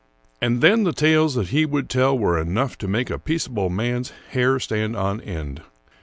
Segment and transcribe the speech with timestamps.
[0.41, 4.11] And then the tales that he would tell were enough to make a peaceable man's
[4.31, 5.61] hair stand on end.